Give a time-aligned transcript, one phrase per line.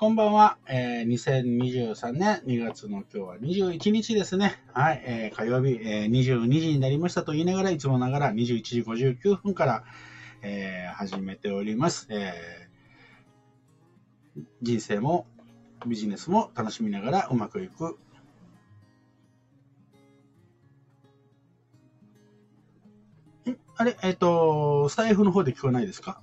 [0.00, 0.58] こんばんは。
[0.68, 4.54] えー、2023年2月の今日は21日ですね。
[4.72, 5.02] はい。
[5.04, 9.82] えー、火曜日、えー、22時になりましたと言いながら、いつもながら21時59分から、
[10.42, 12.06] えー、始めております。
[12.10, 15.26] えー、人生も
[15.84, 17.98] ビジネスも楽しみながらうまくいく。
[23.76, 23.96] あれ？
[24.04, 26.22] えっ、ー、と、スタイフの方で聞こえないですか？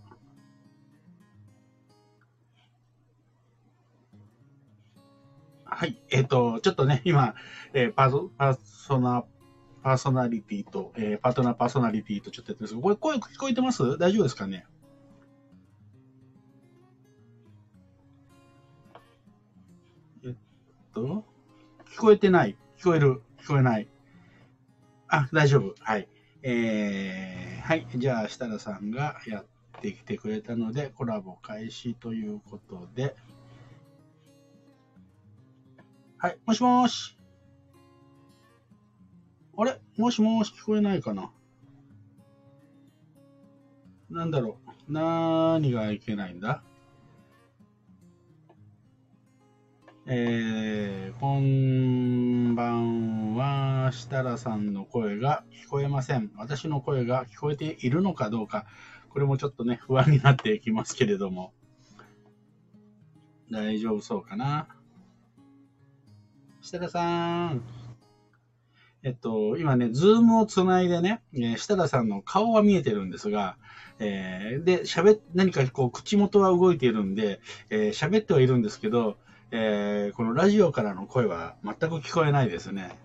[5.78, 6.02] はい。
[6.10, 7.36] えっ、ー、と、ちょっとね、今、
[7.74, 9.26] えー、パーソパーソナ、
[9.84, 13.98] パーソナリティと、えー、パートナーパーソナリティとちょっとやってるんですけど、これ声聞こえてます？
[13.98, 14.66] 大丈夫ですかね？
[20.24, 20.36] えっ
[20.94, 21.26] と、
[21.94, 22.56] 聞こえてない。
[22.80, 23.22] 聞こえる。
[23.44, 23.90] 聞こえない。
[25.10, 25.76] あ、大丈夫。
[25.80, 26.08] はい。
[26.42, 27.86] えー、はい。
[27.98, 29.46] じゃあ、設楽さんがやっ
[29.82, 33.18] てきてくれたので、コラボ開始ということで、
[36.26, 37.16] はい、もしもし。
[39.56, 39.80] あれ？
[39.96, 41.32] もしもし、聞こえないかな？
[44.10, 44.58] なんだろ
[44.90, 46.64] うなーにがいけないんだ？
[50.08, 53.92] えー、こんばんは。
[53.94, 56.32] 設楽さんの声が聞こえません。
[56.38, 58.66] 私の声が聞こえているのかどうか、
[59.10, 61.54] これもちょっとね、不安になっていきますけれども。
[63.52, 64.70] 大丈夫そうかな？
[66.66, 67.62] 設楽さん。
[69.04, 73.56] えっと、今ね、ズームをつないでね、えー、設楽さんの顔は見えてるんですが、
[74.00, 79.18] えー、で、喋、何かこう、口元は動いているんで、えー、喋ってはいるんですけど、
[79.52, 82.98] えー、このラジオからの声は全く聞こえないですね。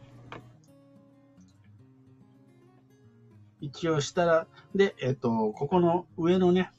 [3.61, 6.70] 一応したら、で、えっと、ここの上のね、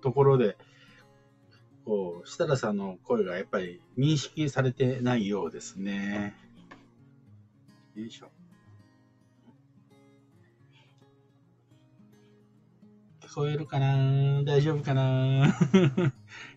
[0.00, 0.56] ところで、
[1.86, 6.34] こう、設楽さんの声がやっぱり認識されてないようですね。
[7.94, 8.30] よいしょ。
[13.20, 14.42] 聞こえるかな？
[14.44, 15.02] 大丈夫かな？
[15.46, 15.52] や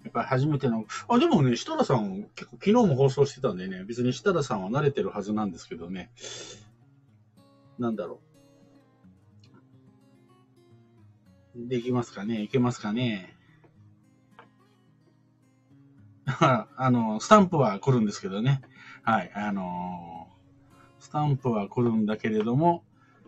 [0.07, 6.09] っぱ初めての、あ、でもね、設楽さん、結構昨日も放送してたんでね、別に設楽さんは慣れてるはずなんですけどね。
[7.77, 8.19] なんだろ
[11.55, 11.67] う。
[11.67, 12.41] できますかね？
[12.41, 13.35] いけますかね？
[16.77, 18.61] あの、スタンプは来るんですけどね。
[19.03, 19.31] はい。
[19.33, 22.83] あのー、スタンプは来るんだけれども、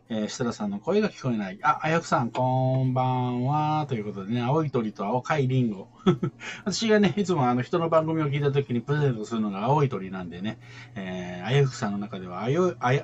[0.09, 1.59] えー、設楽さんの声が聞こえない。
[1.63, 3.85] あ、あやくさん、こんばんは。
[3.87, 5.87] ということでね、青い鳥と青いリンゴ。
[6.65, 10.59] 私がね、いつもあの人の番組を聞いた時にプレゼントするのが青い鳥なんでね、
[10.95, 12.45] えー、あやくさんの中では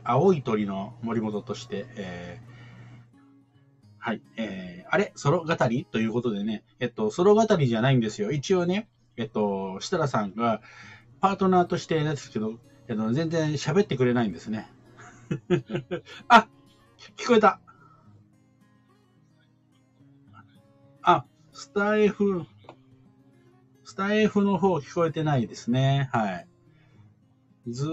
[0.03, 2.57] 青い鳥の森本として、えー、
[3.99, 5.13] はい、えー、あれ？
[5.15, 5.85] ソロ語り？
[5.89, 8.31] ということでね、えっと、ソロ語りじゃないんですよ。
[8.31, 10.61] 一応ね、えっと、設楽さんが
[11.19, 14.69] パートナーとしてですけど、えっと、全然喋ってくれないんですね。
[16.29, 16.47] あ、
[17.17, 17.59] 聞こえた。
[21.01, 22.45] あ、スタイフ、
[23.83, 26.09] スタイフの方聞こえてないですね。
[26.13, 26.47] はい。
[27.67, 27.89] ず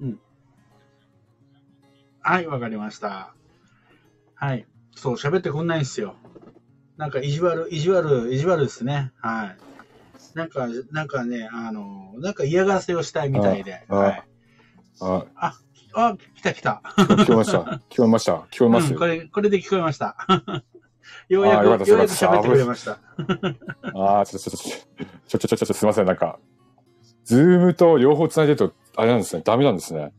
[0.00, 0.20] うん。
[2.20, 3.32] はい、わかりました。
[4.34, 4.66] はい。
[4.94, 6.16] そう、喋ってくんないんですよ。
[6.96, 9.12] なんか意地悪、意地悪、意地悪ですね。
[9.20, 9.56] はい。
[10.34, 13.84] なんか、なんかね、あの、なんか嫌がらせをしたいみたいで。
[13.88, 14.24] あ、はい、
[15.00, 15.54] あ、あ、
[15.94, 16.82] あ、来た来た。
[16.96, 17.58] 聞こえました。
[17.90, 18.32] 聞こえました。
[18.50, 20.16] 聞こえますよ、うん、これ、これで聞こえました。
[21.28, 22.98] ようやく、ようやく喋ってくれました。
[23.94, 26.06] ああ、ちょっと、ちょっと、ちょ、ちょ、ちょ、ちょ、すみません。
[26.06, 26.38] なんか、
[27.24, 29.42] ズームと両方繋いでると、あれなんですね。
[29.44, 30.12] ダメなんですね。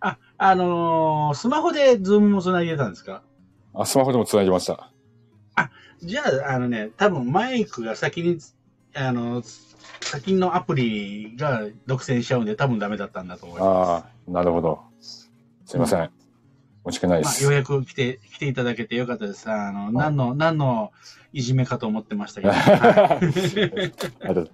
[0.00, 3.22] あ、あのー、スマホでズームも繋いでたんですか？
[3.74, 4.90] あ、スマホでも繋いでました。
[5.54, 5.70] あ、
[6.02, 8.38] じゃあ、あのね、多分マイクが先に
[8.94, 9.42] あの、
[10.00, 13.68] 先のアプリが独占しちゃうんで、多分ダメだったんだと思います。
[13.68, 13.96] あ
[14.28, 14.80] あ、なるほど。
[15.00, 15.30] す
[15.76, 16.00] いません。
[16.00, 17.42] うん、申し訳ないです。
[17.42, 19.50] まあ、ようやく来て、来ていただけてよかったです。
[19.50, 20.92] あの、何の、何の
[21.32, 22.52] いじめかと思ってましたけど。
[22.54, 24.50] はい、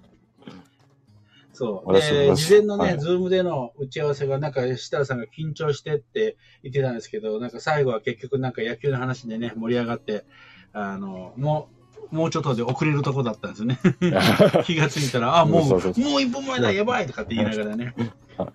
[1.53, 1.93] そう。
[1.93, 10.25] で、事前のね、はい、ズームでの打ち合わせが、なんか、設楽さんが緊張してって言ってたんですけど、なんか最後は結局なんか野球の話でね、盛り上がって、
[10.73, 11.80] あの、もう、
[12.11, 13.79] もうちょっとで遅れるとこだったんですよね。
[14.65, 17.95] 気がついたら、あ、もう、もう一歩前だ、やばいとかって言いながらね。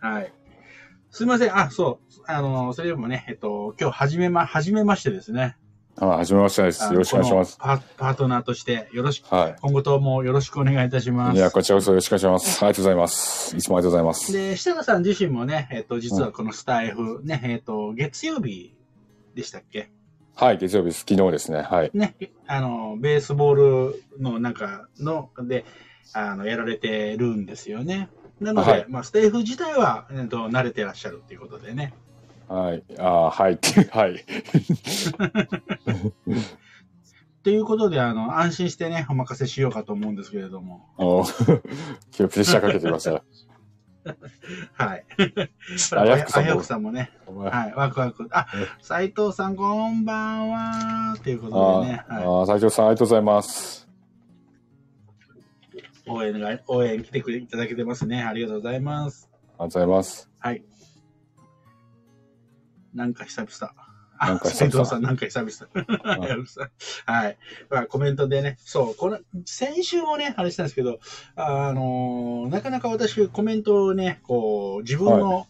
[0.01, 0.33] はい。
[1.11, 1.57] すみません。
[1.57, 2.23] あ、そう。
[2.27, 5.57] あの、それでもね、えっと、今日、はじめま、はじめましてですね。
[5.99, 6.85] あ、はじめましてです。
[6.85, 7.57] よろしくお願いします。
[7.59, 11.37] パパートナーとして、よろしく、はい、今後ともよろしくお願いいたします。
[11.37, 12.65] いや、こちらこそよろしくお願いします。
[12.65, 13.57] ありがとうございます。
[13.57, 14.33] いつもありがとうございます。
[14.33, 18.75] で、設楽さん自身もね、えっと、実はこのスタイフ、ね、えっと、月曜日
[19.35, 19.91] でしたっけ？
[20.39, 21.07] はい、月曜日です。
[21.09, 21.63] 昨日ですね。
[21.63, 21.91] はい。
[21.95, 22.15] ね、
[22.47, 23.55] あの、ベースボー
[23.95, 25.65] ルの中の、で、
[26.13, 28.11] あの、やられてるんですよね。
[28.39, 31.95] なので、はいまあ、ステーフ自体は、えっと、慣れてらっしゃるっていうことでね。
[32.49, 32.85] はい。
[32.99, 33.59] ああ、はい。
[33.91, 34.27] はい。
[37.43, 40.87] ということで、あの、安心してね、お任せしようかと思うんですけれども。
[40.99, 43.23] お今日プレッシャーかけてました。
[44.75, 45.05] はい。
[45.93, 48.29] あやふくさんもあやふくさんもね、はい、ワクワク。
[48.31, 51.17] あえ、斉藤さん、こんばんは。
[51.23, 53.89] ということでね、あはあ、斉藤さん、ありがとうございます。
[55.75, 58.23] い、応援が、応援来てくれ、いただけてますね。
[58.23, 59.29] ありがとうございます。
[59.33, 60.31] ありがとうございます。
[60.39, 60.65] はい。
[62.95, 63.86] なんか久々。
[64.19, 66.27] あなんか久々斉藤さん、なんか久々。
[67.07, 67.37] はい。
[67.71, 70.99] まあ、コメントでね、そう、この、先週もね、話したんですけど、
[71.35, 75.47] あのーなかなか私、コメントをね、こう、自分の、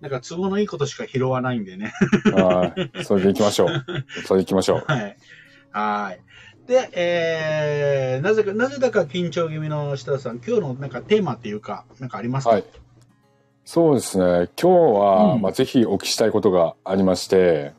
[0.00, 1.92] なんか都合のいいことしか拾わないんでね。
[2.32, 3.04] はい。
[3.04, 3.84] それで行きましょう。
[4.26, 4.84] それで行きましょう。
[4.86, 5.16] はい。
[5.72, 6.20] はい。
[6.68, 12.50] で、えー、なぜか、なぜだか緊張気味の設楽さん、今日のなんかテーマっていうか、なんかありますか？
[12.50, 12.64] はい。
[13.64, 14.24] そうですね。
[14.24, 17.72] 今日は、うんまあ、ぜひお聞きしたいことがありまして、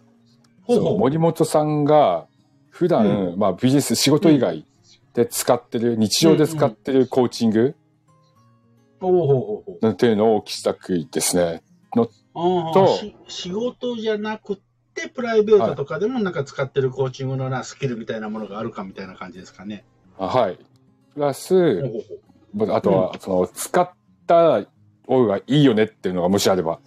[0.76, 2.28] そうの森本さんが
[2.70, 4.66] 普段、うまあ、ビジネス仕事以外
[5.14, 7.76] で使ってる、日常で使ってるコーチング。
[9.02, 11.64] っていうのをお聞きしたくですね。
[11.92, 14.62] あーとし仕事じゃなく
[14.94, 19.86] て、プライベートとかでもなんか使ってるコーチングのなスキルみたいなものがあるかみたいな感じですかね。
[20.18, 20.60] あはい。
[21.16, 21.84] プラス、
[22.70, 23.90] あとは、その、使っ
[24.28, 24.66] た
[25.08, 26.80] 方がいいよねっていうのがもしあれば。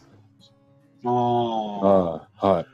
[1.05, 2.47] あああ。
[2.47, 2.67] はい。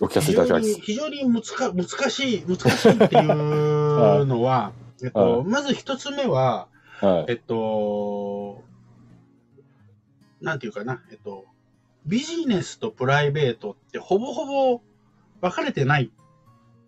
[0.00, 0.80] お聞かせ非いただ常に、きます。
[0.82, 4.72] 非常に難か難しい、難しいっていうのは、
[5.02, 6.68] えっと、まず一つ目は、
[7.00, 7.32] はい。
[7.32, 8.62] えっと、
[10.40, 11.46] なんていうかな、えっと、
[12.06, 14.80] ビジネスとプライベートってほぼほぼ
[15.40, 16.10] 分かれてない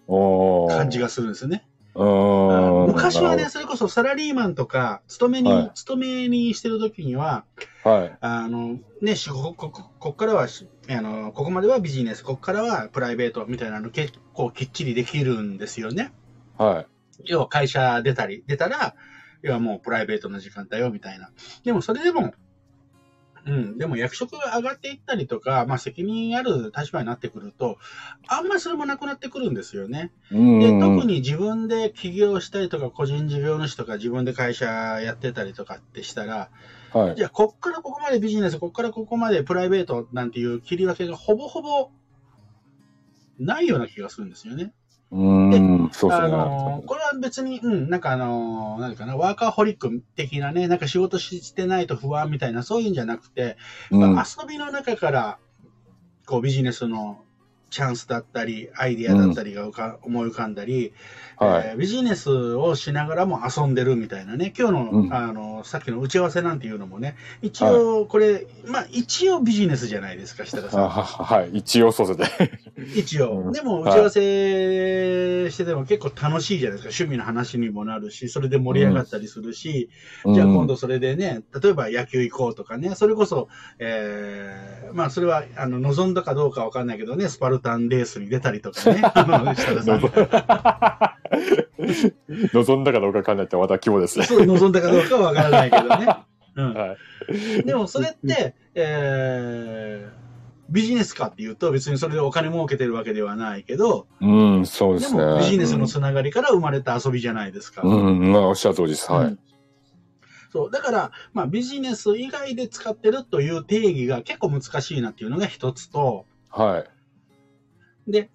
[0.07, 1.67] 感じがするんですよね。
[1.97, 7.45] 昔はね、それこそサラリーマンとか、勤めに、はい勤めにしてる時には、
[7.85, 8.19] はい。
[8.21, 16.13] あの、ね、しこ、こ、こからはし、あの、ここまではビジネス、ここからはプライベートみたいなの結構きっちりできるんですよね。
[16.59, 16.87] はい。
[17.27, 18.95] 要は会社出たり、出たら、
[19.43, 21.31] 要はもうプライベートの時間だよ、みたいな。
[21.65, 22.33] でもそれでも、
[23.47, 27.79] うん、でも役職が上がっていったりとか、まあ責任ある立場になってくると、
[28.27, 30.13] あんまりそれもなくなってくるんですよね。
[30.31, 36.51] うんで、うん特に自分で起業したりとか、個人事業主とか自分で会社やってたりとかってしたら、
[36.93, 37.17] はい。
[37.17, 41.91] じゃあ、こっからここまでビジネス、こっからここまでプライベートなんていう切り分けがほぼほぼ
[43.39, 44.73] ないような気がするんですよね。
[45.11, 46.33] うーん、そうですあね。
[46.33, 53.57] のーこれは別に、うん、なんかあのーなんかな、ワーカーホリック的なね、なんか仕事してないと不安みたいな、そういうんじゃなくて、
[53.91, 55.39] うんまあ遊びの中から、
[56.27, 57.24] こうビジネスの
[57.75, 59.67] チャンスだったり、アイディアだったりが
[60.03, 60.93] 思い浮かんだり、
[61.37, 61.67] はい。
[61.67, 70.83] えービジネスをしながらも遊んでるみたいなね、今日の、うんあの、さっきの打ち合わせなんていうのもね、一応、これ、まあ、一応ビジネスじゃないですか、設楽あさん。
[70.89, 71.51] は はい。
[71.53, 72.61] 一応そうですね。
[72.95, 73.41] 一応。
[73.47, 76.95] うんでも、打ち合わせしてても結構楽しいじゃないですか。
[76.95, 79.91] 趣味の話にもなるし、それで盛り上がったりするし、
[80.25, 83.49] じゃあ今度それでね、例えば野球行こうとかね、それこそ、
[83.81, 90.01] えー、まあそれは、あの、望んだかどうかわかんないけどね、スパルタンレースに出たりとかね、 あの、設楽さん。
[92.53, 94.27] 望んだかどうかわかんないってまた規模ですね。
[94.27, 96.07] そう、望んだかどうかはわからないけどね。
[96.57, 96.75] うん。
[96.75, 96.97] は
[97.63, 97.65] い。
[97.65, 100.13] でもそれって、えー、
[100.69, 104.27] ビジネスかっていうと別にそれでお金儲けてるわけではないけど、う
[104.61, 105.25] ん、そうでですね。
[105.25, 107.81] もビジネスのつながりから生まれた遊びじゃないですか。
[107.83, 109.11] うん、うんまあ、おっしゃる通りです。
[109.11, 109.39] はいうん。
[110.53, 110.71] そう。
[110.71, 116.94] だから、まあビジネス以外で使ってるという定義が結構難しいなっていうのが一つと、はい。
[118.09, 118.31] で、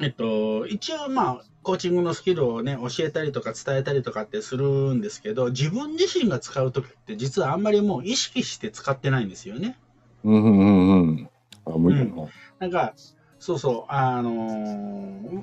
[0.00, 9.76] えっと、一応まあ、コーチングのスキルをね、教えたりとか伝えたりとかってするんですけど、自分自身が使うときって実はあんまりもう意識して使ってないんですよね。
[10.24, 11.28] うん、うん、うんうん。
[11.64, 12.14] あ、無理うん
[12.58, 12.94] なんか、
[13.38, 15.42] そうそう、あのー、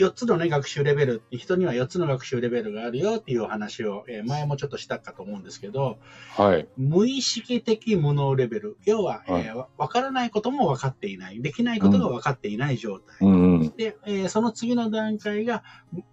[0.00, 5.98] 4つのね、学習レベル、人には4つの学習レベルがあるよっていうお話を、えー前もちょっとしたかと思うんですけど、
[6.36, 6.68] はい。
[6.76, 8.76] 無意識的無能レベル。
[8.86, 11.42] 要は、はいえーわわからないことも分かっていない。
[11.42, 13.16] できないことが分かっていない状態。
[13.20, 13.72] うん、うん。
[13.76, 15.62] で、えーその次の段階が、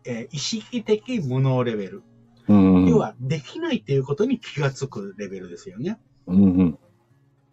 [0.04, 2.04] えー意識的無能レベル。
[2.50, 2.90] うん、うん。
[2.90, 6.00] 要は、できないっていうことに気がつくレベルですよね。
[6.28, 6.80] うん、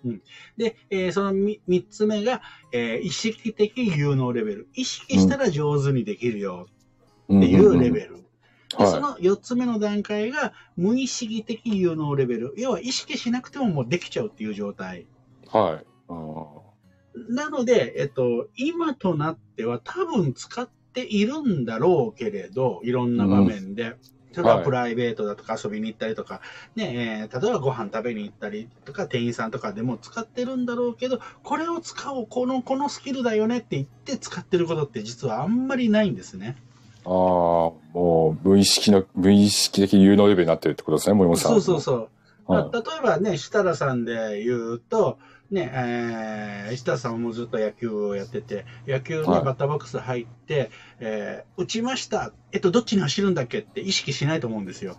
[0.04, 0.23] うん。
[0.56, 2.42] で、えーそのみ三つ目が、
[2.73, 4.68] えー意識的有能レベル。
[4.75, 8.16] 意識したら上手にできるよっっていうレベル。
[8.16, 12.54] で、そはの四つ目の段階が、無意識的有能レベル。
[12.56, 15.00] 要は、意識しなくてももうできちゃうっていう状態。
[15.00, 15.06] い。
[15.52, 17.32] はい。
[17.32, 23.96] なので、えっと、今となっては多分使っっているんだろうけれど、いろんな場面で。
[24.34, 26.40] それはプライベートだとか遊びに行ったりとか、
[26.74, 36.56] ね、えー例えばご飯食べに行ったりとか、店員さんとかでも使ってるんだろうけど、これを使おう、この、このスキルだよねって言って使ってることって実はあんまりないんですね。
[37.04, 41.52] ああ、もう無意識の、無意識的有能レベルになってるってことですね、森本さん。
[41.52, 41.98] そうそうそう。
[41.98, 42.08] はい
[42.46, 45.18] まあ例えばね、設楽さんで言うと、
[45.50, 50.70] ね、えー、設楽さんはもうずっと野球をやってて、野球のはいバッターボックス入って、
[51.00, 52.32] えー打ちました。
[52.52, 54.98] えっと、どっちに走るんだっけって意識しないと思うんですよ。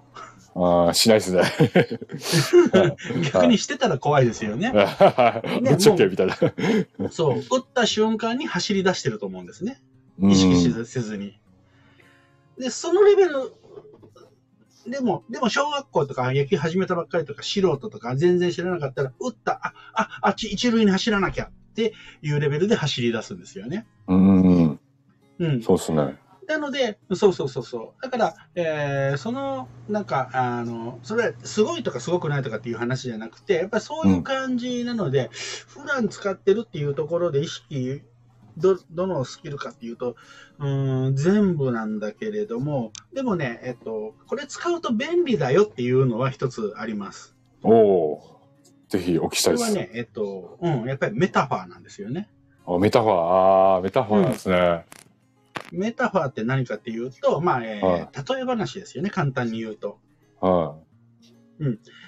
[0.56, 1.42] ああ、しないですね。
[3.34, 4.72] 逆にしてたら怖いですよね。
[4.72, 7.12] ぶっちゃけみたいな。
[7.12, 7.40] そう。
[7.40, 9.82] 打った瞬間に走り出してると思うんですね。
[10.20, 11.38] うん意識せずに。
[12.58, 13.52] で、そのレベル、
[14.88, 23.86] でも、でも小学校とか野球始めたばっかりとか素人とか全然知らなかったら、打った、あ、あ、あっち一塁に走らなきゃっていうレベルで走り出すんですよね。
[24.08, 24.80] うんうん。
[25.40, 25.62] うん。
[25.62, 26.18] そうですね。
[26.48, 28.04] なので、そうそうそうそう。
[28.04, 38.04] だから、えーその、なんか、あの、それはすごいとかすごくないとかっていう話じゃなくて、やっぱりそういう感じなので、普段使ってるっていうところで意識、
[38.58, 40.16] ど、どのスキルかっていうと、
[40.60, 47.36] うーん、全部なんだけれども、でもね、えっと、これ使うと便利だよっていうのは一つあります。
[47.64, 48.36] おおー
[48.90, 49.70] ぜひお聞きしたいです。
[49.72, 52.30] これはね、えっと、うん、やっぱりメタファーなんですよね。
[52.68, 54.86] あメタファー、ああ、メタファーなんですね。
[55.72, 57.98] メタファーって何かっていうと、まあ、えーは
[58.36, 60.00] 例え話ですよね、簡単に言うと。
[60.40, 60.78] は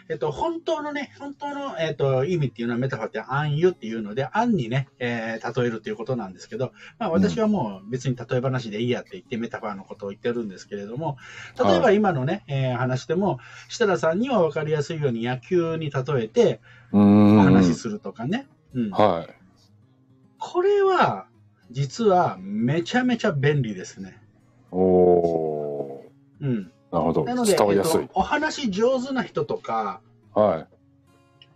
[0.09, 11.17] えっと、本当のね、本当の、えっと、意味っていうのはメタファーって暗喩っていうので、暗にね、えー例えるということなんですけど、まあ私はもう別に例え話でいいやって言ってメタファーのことを言ってるんですけれども、
[11.63, 13.39] 例えば今のね、えー話でも、
[13.69, 16.59] 設楽さんには分かりやすいように野球に例えて
[16.91, 18.47] 話しするとかね。
[18.73, 18.91] うん。
[18.91, 19.33] はい。
[20.39, 21.27] これは、
[21.71, 24.21] 実はめちゃめちゃ便利ですね。
[24.71, 26.11] おお
[26.41, 26.71] うん。
[26.91, 27.23] なるほど。
[27.25, 30.01] なので、えっと。、お話上手な人とか、
[30.33, 30.67] はい。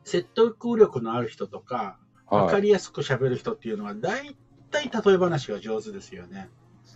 [0.04, 1.98] 説得力のある人とか、
[2.28, 2.64] わかはい。
[2.64, 4.36] りやすく喋る人っていうのは、大
[4.72, 6.50] 体例え話が上手ですよね。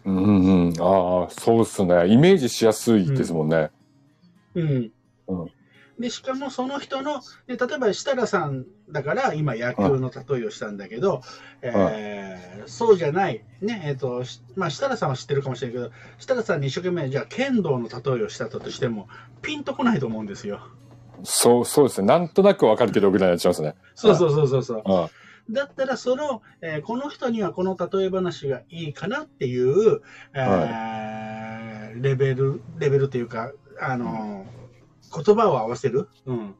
[0.05, 0.73] うんうんうん。
[0.79, 2.07] ああ、そうですね。
[2.07, 3.71] イメージしやすいですもんね。
[4.55, 4.91] うん。
[5.27, 5.51] うん
[5.99, 11.21] で、しかもその人の、で例えば設楽さんだから今野球の例えをしたんだけど、
[11.61, 19.07] えーそうじゃない、ね、えっ、と、しまあ設楽さんは知ってるかもしれないけど、設楽さんに一生懸命じゃあ剣道の例えをしたとしても、
[19.41, 20.67] ピンとこないと思うんですよ。
[21.23, 22.07] そう、そうですね。
[22.07, 23.75] なんとなくわかるけどぐらいになっちゃいますね。
[23.93, 24.83] そうそうそうそうそう。
[24.85, 25.09] あ
[25.47, 30.01] だったらその、えーこの人にはこの例え話がいいかなっていう、
[30.33, 34.64] えーレベル、レベルというか、あのー
[35.23, 36.53] 言葉を合わせる、うん、っ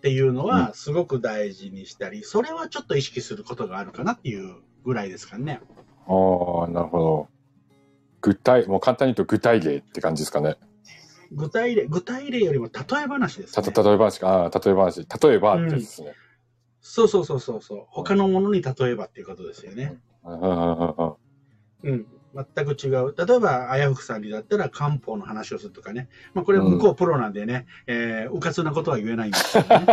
[0.00, 5.60] ていうのはすごく大事にしたり、それはちょっと意識することがあるかなっていうぐらいですかね。
[6.06, 7.28] あー、なるほど。
[8.22, 10.56] 具体、もう簡単に言うと具体例って感じですかね。
[11.32, 13.70] 具体例、具体例よりも例え話ですた、ね。
[13.70, 15.06] 例え話か、ああ、例え話。
[15.06, 16.14] 例えばですね。
[16.80, 17.84] そうそうそうそうそう。
[17.88, 20.00] 他のものに例えばっていうことですよね。
[20.24, 21.14] うんうんうんうん
[21.82, 23.14] うん、全く違う。
[23.16, 26.08] 例えば、あやふくさんにだったら漢方の話をするとかね。
[26.34, 29.86] まあ、これは向こうプロなんでね、えー、うかつなことは言えないんですけどね。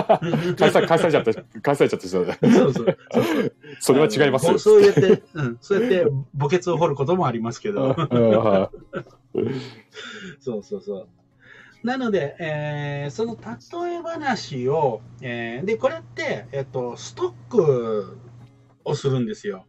[0.58, 2.38] 返さ、返されちゃった、返されちゃった人だ。
[2.40, 2.98] そうそう。
[3.80, 6.06] それは違いますそうやって、うん、そうやって
[6.40, 7.96] 墓穴を掘ることもありますけど。
[10.40, 11.08] そうそうそう。
[11.84, 18.18] なので、えーその例え話を、えーで、これって、えっと、ストック
[18.84, 19.66] をするんですよ。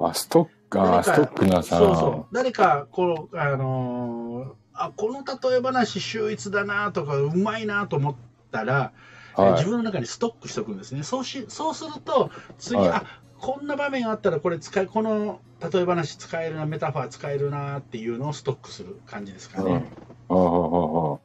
[0.00, 1.78] いあ、ストック、あーストックなさ。
[1.78, 2.34] そうそう。
[2.34, 8.14] 誰か、こう、あのーあ、この例え話秀逸だなとか、うまいなと思っ
[8.52, 8.92] たら、
[9.38, 11.02] えーはい自分の中にストックしておくんですね。
[11.02, 13.04] そうし、そうすると、次、はいあ、
[13.38, 19.72] こんな場面あったらこれ使い、この例え話使えるな、メタファー使えるなっていうのをストックする感じですかうん。
[19.74, 19.92] ね。
[20.28, 21.18] ああ、ああ、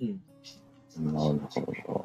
[0.00, 0.22] うん。
[1.12, 2.04] なるほど。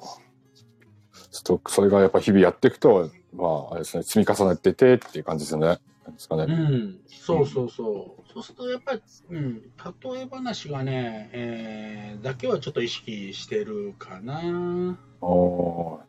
[1.31, 5.79] ストック、それがやっぱ日々やっていくと、まあ、あれですね、積み重ねててっていう感じですよね。
[6.13, 6.45] ですかね。
[6.45, 8.31] うん、そうそうそう。
[8.33, 14.97] そうすると、やっぱり、うん、例え話がね、えーだけはちょっと意識してるかな。
[15.21, 16.07] おー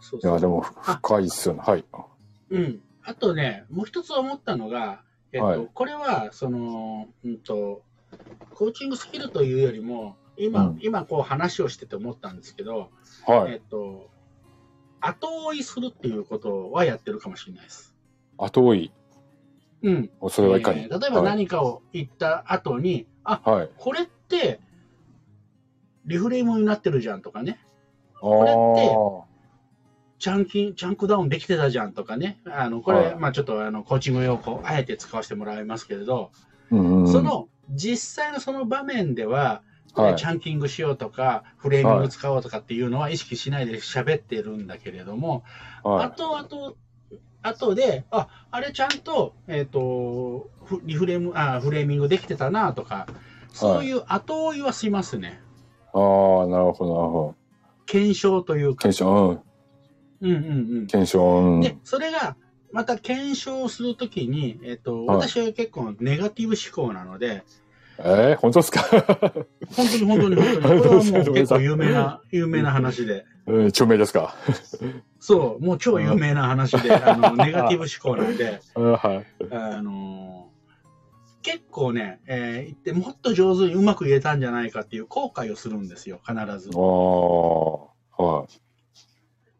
[0.00, 1.62] そうそういや、でも深いっすよね。
[1.64, 1.84] はい。
[2.50, 2.82] うん。
[3.04, 5.02] あとね、もう一つ思ったのが、
[5.32, 7.82] えっと、はいこれは、その、うんと、
[8.54, 12.90] コーチングスキルというよりも、今、うん今こう話をしてて思ったんですけど、
[13.26, 13.52] はい。
[13.52, 14.10] えっと、
[15.04, 17.94] 後追いするっていうことはやってるかもしれないです。
[18.38, 18.92] 後追い？
[19.82, 20.10] うん。
[20.30, 20.82] それはいかに？
[20.82, 23.60] えー例えば何かを言った後に、あ、はい。
[23.60, 23.70] はい。
[23.76, 24.60] これって、
[26.06, 27.60] リフレームになってるじゃんとかね。
[28.22, 28.96] あれって
[30.18, 32.40] チャンキン、チャンクダウンできてたじゃんとかね。
[32.46, 36.30] あの、これ、はいまあちょっとあの、コーチング用語、あえて使わせてもらいますけれど、
[36.70, 37.12] うんうん。
[37.12, 39.62] そ、の、実際のその場面では、
[39.94, 45.44] はいチャンキングしようとか、フレーミング使おうとかっていうのは意識しないで喋ってるんだけれども、
[45.84, 46.06] はい。
[46.06, 46.74] 後々、
[47.42, 53.06] 後で、あ、あれちゃんと、えっ、と、フリフレーム、あ、フレーミングできてたなとか、
[53.52, 55.42] そういう後追いはしますね。
[55.92, 57.34] ああ、なるほど、なるほど。
[57.84, 58.82] 検証というか。
[58.82, 59.42] 検証、
[60.20, 60.30] うん。
[60.30, 60.86] うんうんうん。
[60.86, 61.60] 検証、うん。
[61.60, 62.36] で、それが、
[62.72, 67.44] また検証するときに、えっ、と、はい私は結構ネガティブ思考なので、
[67.98, 68.80] えー、本当ですか？
[68.82, 69.46] 本
[69.76, 73.24] 当に本当に本当に、これはもう結構有名な、有名な話で。
[73.46, 74.34] うん、著名ですか？
[75.20, 79.26] そう、もう超有名な話で、あの、ネガティブ思考なんで、 うんはい。
[79.50, 80.48] あの
[81.42, 86.70] 結構ね、えー言ってもっと上手にうまく言えたんじゃないかっていう後悔をするんですよ、必ず。
[86.72, 86.80] ああ、
[88.22, 88.46] は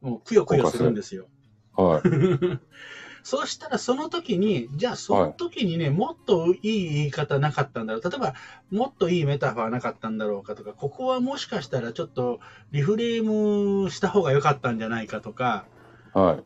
[0.01, 1.27] もうくよくよするんですよ。
[1.77, 1.83] い。
[1.83, 2.03] はい。
[3.23, 8.03] そうしたらその時に、じゃあその時にね、もっといい言い方なかったんだろう。
[8.03, 8.35] 例えば、
[8.71, 12.41] もっといいメタファーなかったんだろうかとか、ここはもしかしたらちょっと
[12.73, 15.67] リフレームした方が良かったんじゃないかとか、
[16.13, 16.43] はい。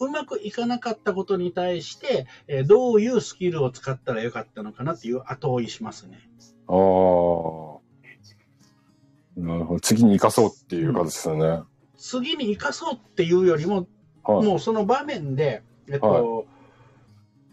[0.00, 6.20] うまくいかなかったことに対して、えーどういうスキルを使ったらよかったのかなっていう後追いしますね。
[6.66, 7.78] ああ。
[9.36, 9.80] なるほど。
[9.80, 11.62] 次に生かそうっていう形ですよね。
[11.96, 13.86] 次に生かそうっていうよりも、
[14.24, 14.46] はい。
[14.46, 16.44] もうその場面で、えっと、はい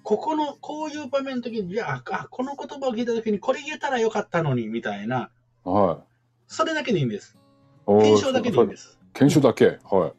[0.05, 5.31] ここの、こういう場面の時に、じゃあ、あ、この言葉を聞いた時に、これ言えたらよかったのに、みたいな、
[5.63, 6.03] はい。
[6.47, 7.39] それだけでいいんです。
[7.87, 8.99] 検証だけでいいんです。
[9.13, 10.13] 検証だけはい。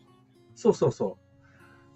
[0.57, 1.17] そうそうそ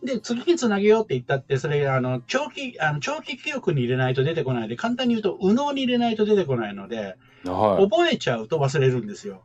[0.02, 0.06] う。
[0.06, 7.82] で、次につなげようって言ったって、それ、あの、長期、あの、長期記憶に入れないと出てこないで、簡単に言うと、右脳に入れないと出てこないので、はい。
[7.82, 9.42] 覚えちゃうと忘れるんですよ。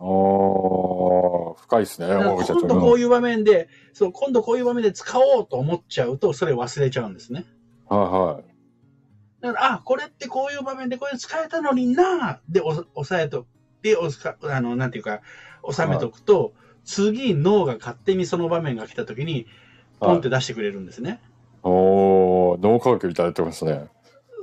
[0.00, 0.06] ああ、
[1.60, 2.08] 深いですね。
[2.08, 7.44] 今度こういう場面で、そう、今度こういう場面で使おうと思っちゃうと、それ忘れちゃうんですね。
[7.88, 8.42] は
[9.40, 13.46] だから、あ、これってこういう場面でこれ使えたのになで、お押さえと、
[13.82, 15.20] で、おさあの、なんていうか、
[15.68, 19.46] 収めとくと、次、脳が勝手にその場面が来た時に、いはい。
[20.00, 21.20] ポンって出してくれるんですね。
[21.62, 23.86] おお脳科学いただいてますね。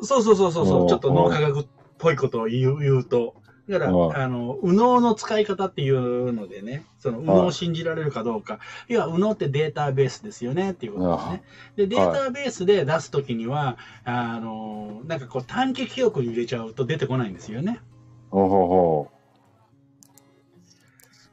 [0.02, 3.36] そうそうそうそうちょっと脳科学っぽいことを言う言うと。
[3.70, 8.60] だから、はいあの、右脳の使い方っていうのでね、その右脳を信じられるかどうか。
[8.90, 11.44] いや、右脳ってデータベースですよねっていうことですね。
[11.76, 17.80] で、データベースで出すときには、あの、なんかこう短期記憶に入れちゃうと出てこないんですよね。
[18.32, 19.12] ほうほうほ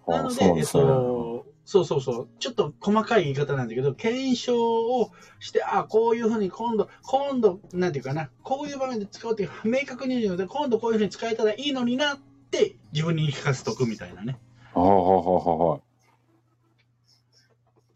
[0.07, 0.13] う。
[0.13, 12.19] あなので、そうそうそうそう、ちょっと細かい言い方なんだけど、検証をして、あこういうふうに今度、今度、なんていうかな、こういう場面で使おうっていう、明確に言うので、今度こういうふうに使えたらいいのになっ
[12.53, 14.39] て、自分に言い聞かせとくみたいなね。
[14.75, 15.81] はあはあはあはあ。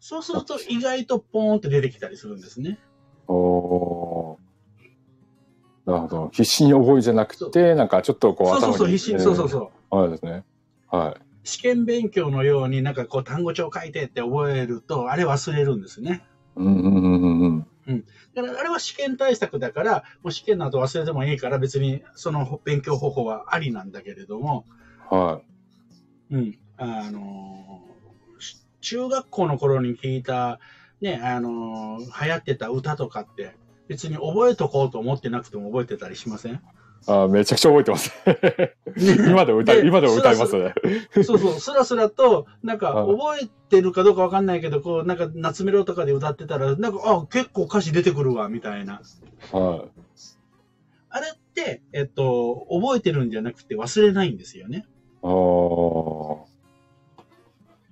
[0.01, 2.77] そうすると、意外とポーンって出てきたりするんですね。
[3.29, 5.89] おおー。
[5.89, 6.29] なるほど。
[6.33, 8.91] 必死に覚えじゃなくて、なんかちょっとこうそうそうそう、頭に。
[8.97, 9.95] 必死に、そうそうそう。
[9.95, 9.95] う。
[9.95, 10.43] はいですね。
[10.89, 11.30] はい。
[11.43, 16.23] 試験勉強のようになんかこう単語帳書いてって覚えると、あれ忘れるんですね。
[16.55, 18.05] うんうんうんうんうん。
[18.35, 24.65] だからあれは試験対策だから、もう試験の後忘れてもいいから別にその勉強方法はありなんだけれども、
[25.09, 25.41] は
[26.29, 30.59] うん、あのーし中学校の頃に聞いた、
[31.01, 33.55] ね、あのー流行ってた歌とかって、
[33.87, 36.53] 別に覚えとこうと思ってなくても覚えてたりしません？
[36.53, 36.59] い。
[37.07, 38.11] あーめちゃくちゃ覚えてます。
[39.27, 40.73] 今でも歌い、で今でも歌いますね。
[41.23, 49.01] そうそう、スラスラと、なんか、はい覚えてるかどうかわかんないけど、こう、なんか、夏メロとかで歌ってたら、なんか、あ、結構歌詞出てくるわ、みたいな。
[49.51, 49.85] は
[51.09, 54.79] あれって、えっと、覚えてるんじゃなくて忘れないんですよね。
[54.79, 54.81] い。
[55.23, 56.51] ああ。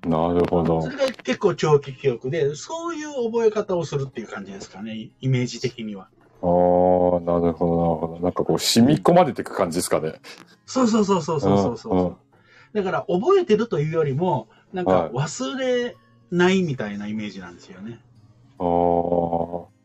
[0.07, 0.89] なるほどそ。
[0.89, 6.09] れが結構長期記憶で、そういう覚え方をするっていう感じですかね、イメージ的には。
[6.41, 6.54] ああ、なる
[7.19, 8.19] ほど、なるほど。
[8.23, 10.13] なんかこう、染み込まれていく感じですかね。
[10.65, 12.17] そうそうそうそうそうそうそ
[12.73, 12.78] う。
[12.78, 15.95] だから、覚えてるというよりも、なんかはい忘れ
[16.32, 17.99] ないみたいなイメージなんですよね。
[18.60, 19.80] ああ。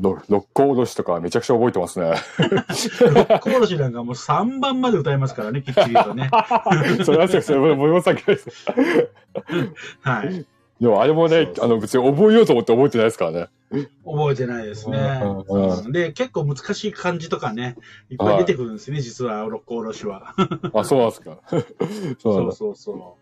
[0.00, 2.14] ろ六甲おろしとかめちゃくちゃ覚えてますね。
[3.40, 6.30] コーロシなんかもう3番まで歌いますからね、きっちりとね。
[7.04, 7.60] それはそうですよ。
[7.76, 8.50] 森本さん嫌いです。
[10.00, 10.46] はい。
[10.80, 13.48] でもあれもねあの別に覚えようと思って覚えてないですからね。
[14.04, 15.20] 覚えてないですね。
[15.92, 17.76] で、結構難しい漢字とかね、
[18.10, 20.34] いっぱい出てくるんですね、実は、六甲おろしは。
[20.74, 21.38] あ、そうなんですか。
[21.48, 21.62] そう。
[22.18, 23.16] そうそうそ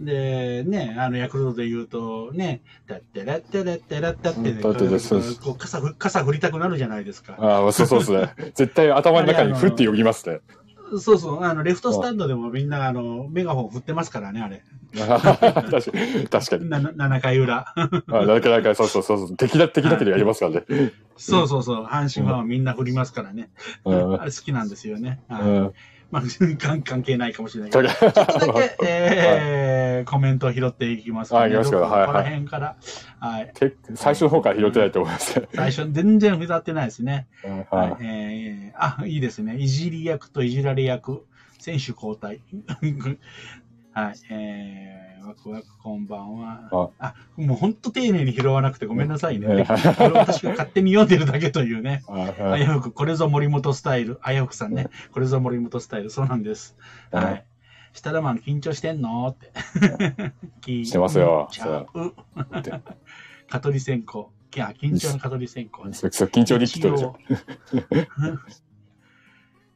[0.00, 0.04] う。
[0.04, 7.36] で、ね、あの、ヤクルトで言うと、ね、だってらってらってらったってね、うんだってらそうですこう傘ふ、傘振りたくなるじゃないですか。
[7.38, 8.34] ああ、そうそうですね。
[8.54, 10.40] 絶対頭の中にふってよぎますね。
[10.98, 14.62] そうそう、あの、レフトスタンドでもみんな、あの、メガホン振ってますからね、あれ。
[14.96, 16.26] 確かに。
[16.28, 16.68] 確かに。
[16.68, 17.72] な7回裏。
[17.76, 17.88] あ
[18.26, 19.36] なんか、なんか、そうそうそうそう。
[19.36, 20.92] 敵だ、敵だけでやりますからね。
[21.16, 23.50] そうそうそう、阪神ファンはみんな振りますからね。
[23.84, 24.14] うん。
[24.20, 25.20] あれ好きなんですよね。
[25.28, 25.72] はいうん。
[26.10, 26.22] まあ、
[26.58, 27.88] 関 関係ないかもしれないけど。
[27.88, 32.76] かちょっとだけ、 えーコメントを拾っていきますはい行きますかどこはいはいこの辺から。
[33.20, 33.52] はい。
[33.54, 35.48] け最初の方から拾ってないと思います。
[35.54, 37.26] 最初、全然振ってないですね。
[37.70, 37.94] ははいい。
[38.00, 39.56] えーあ、いいですね。
[39.56, 41.26] いじり役といじられ役、
[41.58, 42.40] 選手交代。
[44.00, 44.14] はい。
[44.30, 46.90] えー、ワクワクこんばんは。
[46.98, 49.46] あ、もう本当丁寧に拾わなくてごめんなさいね。
[49.46, 52.02] うんこれ私が勝手に読んでるだけというね。
[52.08, 54.18] は危うく、これぞ森本スタイル。
[54.24, 54.88] 危うくさんね。
[55.12, 56.08] これぞ森本スタイル。
[56.10, 56.76] そうなんです。
[57.12, 57.44] うんはい。
[57.92, 59.28] シタラマン緊張してんの？
[59.28, 59.52] って。
[60.62, 61.86] 緊してますよちゃう。
[63.50, 64.26] 蚊取り線香。
[64.54, 65.90] いや、緊張の蚊取り線香ね。
[65.90, 67.16] 緊張日記とでしょ。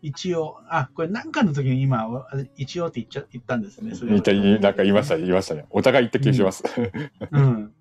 [0.05, 2.07] 一応、あ、これなんかの時に今、
[2.57, 3.95] 一応って言っちゃ言ったんですね。
[3.95, 4.23] それなん
[4.75, 5.65] か言いましたね、言いましたね。
[5.71, 6.63] お互い言った気がします。
[7.33, 7.73] うん。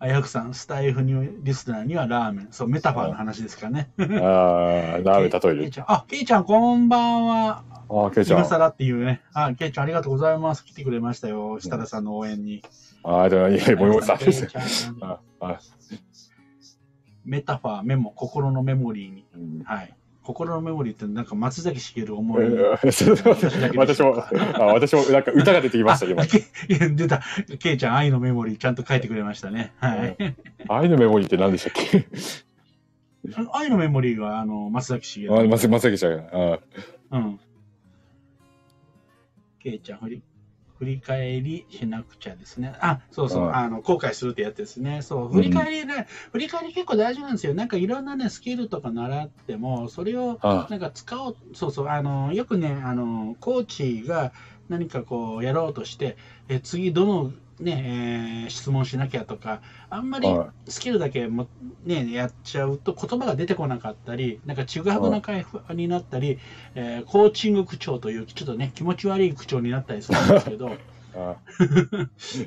[0.00, 1.14] あやくさん、スタイフに
[1.44, 2.48] リスナーにはラーメン。
[2.50, 3.90] そう、メタファーの話ですかね。
[3.96, 5.84] ああ、ラーメン例える。
[5.86, 7.62] あ、けいちゃん、こんばんは。
[7.88, 8.38] ああ、ケイちゃん。
[8.38, 9.22] あ今更っていうね。
[9.32, 10.64] あ、けいちゃん、ありがとうございます。
[10.64, 11.60] 来てくれましたよ。
[11.60, 12.64] 設楽さんの応援に。
[13.04, 14.48] あ、でも、いえ、森本さんです。
[14.48, 15.60] けいちゃんああ
[17.24, 19.24] メタファー、メモ、心のメモリーに。
[19.36, 19.94] うんはい。
[20.28, 22.44] 心のメモリーってなんか松崎しげる思い。
[22.84, 24.14] 私も、
[24.56, 27.22] あ私も、なんか歌が出てきました、今出た。
[27.58, 29.72] けいちゃん、愛のメモリーちゃんと書いてくれましたね。
[29.78, 30.18] はい。
[30.68, 32.06] 愛のメモリーって何でしたっけ？
[33.54, 35.40] 愛のメモリーは、あの、松崎しげる。
[35.40, 36.18] あ、まさまさきちゃん。
[36.20, 36.58] あ
[37.12, 37.40] うん。
[39.62, 40.22] けいちゃん、振り、
[40.78, 42.72] 振り返りしなくちゃですね。
[42.80, 45.02] あ、そうそう、うんあの、後悔するってやつですね。
[45.02, 47.54] そう、振り返りね、振り返り結構大事なんですよ。
[47.54, 54.32] なんかいろんなね、スキルとか習っても、それを、あなんか使おう、そうそう、あの、よくね、あの、コーチが
[54.68, 56.16] 何かこう、やろうとして、
[56.48, 61.48] え、次どの、ね、えー質問しなきゃとか、あんまりはスキルだけも、
[61.84, 66.38] ね、やっちゃうと言葉が出てこなかったり、なんかちぐはぐな会話になったり、
[66.74, 70.76] えーコーチング口調という、ちょっとね、気持ち悪い口調になったりするんですけど、
[71.14, 71.36] あ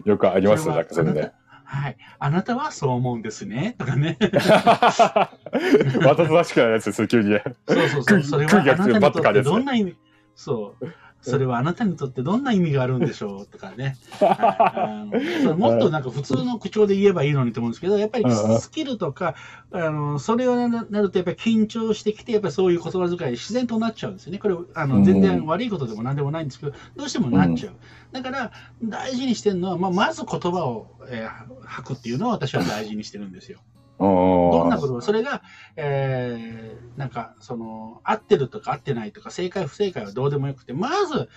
[0.05, 1.31] よくありますそれはなんかそれね。
[1.63, 4.17] はい、あなたはそう思うんですね、とかね。
[6.03, 7.43] わざとらしくないやつです、急にね。
[7.65, 9.95] そうそうそう、それは あなたにとってどんな意味、
[10.35, 10.85] そう。
[11.21, 13.97] それはあなたにとってどんな意味があるんでしょうとかね。
[14.19, 18.25] はいもっとなんか普通の口調で言えばいいのにと思うんですけど、やっぱり
[18.59, 19.35] スキルとか、
[19.71, 24.39] あのそれをななるとやっぱり緊張してきて、やっぱりそういう言葉遣い自然となっちゃうんですよね。
[24.39, 27.73] これ、あうんの全然悪いことでも何でもないんですけど、どうしてもなっちゃう。
[28.11, 28.51] だから
[28.83, 33.59] 大事にしてるのは、まあ、まず言葉を、えー吐くっていうのを私は大事にしてるんですよ。
[34.01, 35.43] どどんなことも、それが、
[35.75, 41.29] えーなんか、その、合ってるとか合ってないとか、正解不正解はどうでもよくて、まず、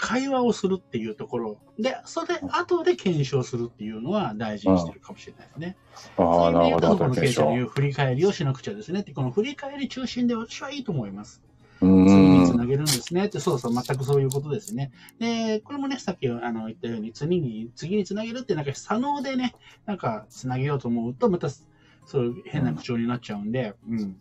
[0.00, 5.76] 会話をするっていうところで、それ後で検証するっていうのは大事にしてるかもしれないですね。
[6.16, 6.96] ああ、なるほど。
[6.96, 11.42] このケイちゃんの言うう振り返りをしなくちゃですねって、この振り返り中心で私はいいと思います。
[11.82, 12.56] ー次につん。
[12.56, 14.90] なげるんですねって、そうそう、全くそういうことですね。
[15.18, 19.54] で、これもね、さっきあの言ったように、次に、次につなげるって、なんか、左脳でね、
[19.86, 21.48] なんか、つなげようと思うと、また、
[22.06, 24.16] そういう変な口調になっちゃうんで、うん。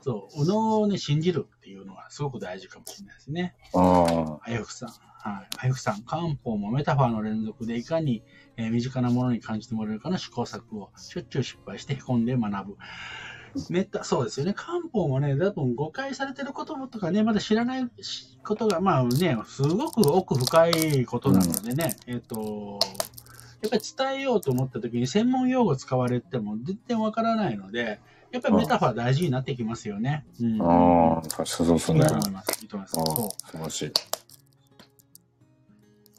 [0.00, 3.54] そう、右脳をね、信じるっていうのはすごく大事かもしれないですね。
[3.74, 4.88] ああやふくさん。
[4.88, 5.48] はい。
[5.58, 8.22] あやふくさん、漢方もメタファーの連続でいかに、
[8.56, 12.76] えー身近なものに感じてもらえるかの試行錯誤をしょっちゅう失敗して凹んで学ぶ。
[13.70, 14.52] メタ、そうですよね。
[14.52, 17.88] 漢方もね、多分誤解されてることとかね、まだ知らない
[18.44, 22.80] ことが、まあね、すごく奥深いことなのでね、えっ、と、
[23.64, 27.98] やっぱり伝えようと思った時に専門用語使われても全然わからないので、
[28.30, 30.26] やっぱりメタファー大事になってきますよね。
[30.38, 30.62] うん。
[30.62, 31.14] あ。
[31.14, 32.02] ああ、そうそうそうね。
[32.02, 32.62] いいと思います。
[32.62, 32.92] いいと思います。
[32.92, 33.46] そう。
[33.46, 33.92] 素晴らしい。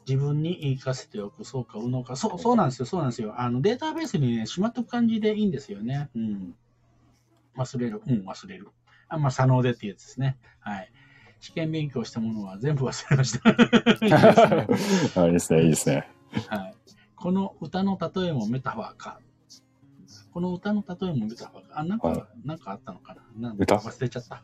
[0.08, 3.40] 自分に言い聞かせておく、そうか、うのか、そう、そうなんですよ、そうなんですよ。
[3.40, 6.10] あの、データベースにね、しまっとく感じでいいんですよね。
[6.16, 6.54] うん。
[7.56, 8.68] 忘れる、うん、忘れる。
[9.08, 10.36] あ、まあ、左脳でっていうやつですね。
[10.60, 10.90] はい。
[11.40, 13.50] 試験勉強したものは全部忘れました。
[15.26, 16.08] いいですね、いいですね。
[16.48, 16.75] はい。
[17.26, 19.18] この歌の例えもメタファーか。
[20.32, 21.80] この歌の例えもメタファーか。
[21.80, 23.74] あ、なんか、はなんかあったのかななん歌？
[23.78, 24.42] 忘れちゃった。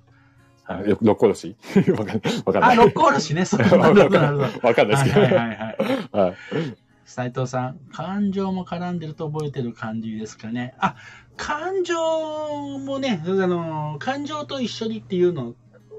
[0.66, 1.54] あよ六甲おろし？
[1.96, 2.76] わかんわかんなあ、い。
[2.76, 3.44] 六甲おろしね。
[3.44, 4.66] そう、 なるほど、なるほど。
[4.66, 5.20] わかんないですけど。
[5.20, 6.20] はいはいはいはい。
[6.22, 6.36] はい。
[7.04, 10.74] 斉藤さん、感情も絡んでると覚えてる感じですかね。
[10.80, 10.96] あ、
[11.36, 11.94] 感情
[12.80, 15.54] もね、あの、感情と一緒にっていうの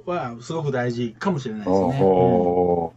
[0.05, 1.99] はすごく大事かもしれないですおね。
[2.01, 2.93] うんお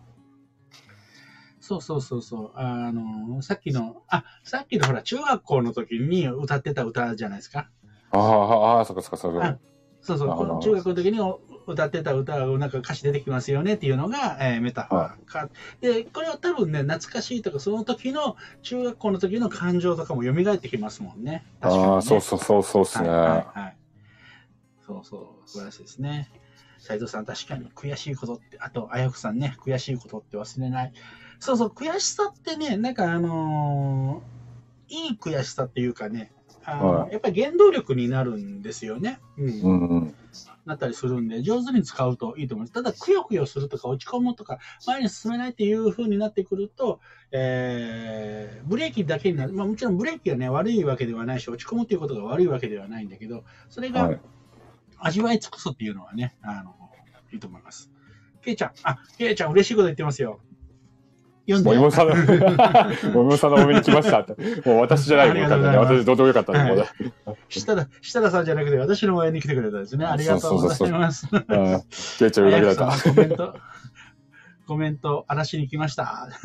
[1.67, 2.51] そうそうそうそう。
[2.55, 7.69] あの、さっきの、あ、さっきのほら、中学校の時に歌ってた歌じゃないですか。
[8.13, 9.59] ああ、ああ、そっかそっかそっか。
[10.01, 11.19] そうそう、この中学の時に
[11.67, 15.49] 歌ってた歌がなんか歌詞出てきますよねっていうのが、えーメタファーか。
[15.81, 21.45] で、これは多分ね、懐かしいとか、その時の、中学校の時の感情とかも蘇ってきますもんね。
[21.61, 21.89] 確かに、ね。
[21.95, 23.09] ああ、そうそうそうそうですね。
[23.09, 23.77] はいはいはい。
[24.87, 26.31] そうそう、素晴らしいですね。
[26.79, 30.93] 斉藤さん、確かに悔しいことって、あと、あやふさんね、悔しいことって忘れない。
[31.39, 34.37] そうそう、悔しさってね、なんかあのー
[34.89, 36.33] いい悔しさっていうかね、
[36.65, 39.19] あのはいやっぱり原動力になるんですよね。
[39.37, 39.61] うん。
[39.61, 40.15] うんうん。
[40.65, 42.73] なったりするんで、上手に使うといいと思います。
[42.73, 47.01] ただ、くよくよするとか、落ち込むとか、前に進めないっていう風になってくると、
[47.33, 49.53] えーブレーキだけになる。
[49.53, 54.21] まあ、もちろんブレーキがね、悪いわけではないし、落ち込むっていうことが悪いわけではないんだけど、それがはい。
[54.99, 56.75] 味わい尽くすっていうのはね、あの、
[57.33, 57.91] いいと思います。
[58.43, 60.41] ケイちゃん、あ、ケイちゃん嬉しいこと言ってますよ。
[61.49, 61.71] 読んで。
[61.71, 62.15] もい もさんの、
[63.13, 64.35] もいもさんのお目に来ましたって。
[64.69, 66.85] もう私じゃないありもんがとうございます私どうでもよかったね
[67.49, 70.05] 設楽、設楽さんじゃなくて私の応援に来てくれたんですね。
[70.05, 71.29] ありがとうございます。
[71.33, 71.41] うん
[72.19, 72.93] ケイちゃん裏切られた。
[72.97, 73.55] コメント、
[74.67, 76.29] コメント、荒らしに来ました。